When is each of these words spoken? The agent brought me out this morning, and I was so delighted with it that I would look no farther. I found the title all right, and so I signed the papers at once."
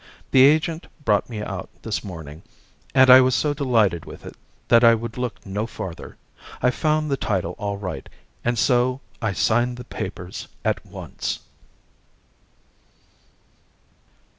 The 0.31 0.41
agent 0.41 0.87
brought 1.05 1.29
me 1.29 1.43
out 1.43 1.69
this 1.83 2.03
morning, 2.03 2.41
and 2.95 3.07
I 3.11 3.21
was 3.21 3.35
so 3.35 3.53
delighted 3.53 4.03
with 4.03 4.25
it 4.25 4.35
that 4.67 4.83
I 4.83 4.95
would 4.95 5.15
look 5.15 5.45
no 5.45 5.67
farther. 5.67 6.17
I 6.59 6.71
found 6.71 7.11
the 7.11 7.17
title 7.17 7.53
all 7.59 7.77
right, 7.77 8.09
and 8.43 8.57
so 8.57 8.99
I 9.21 9.33
signed 9.33 9.77
the 9.77 9.83
papers 9.83 10.47
at 10.65 10.83
once." 10.83 11.41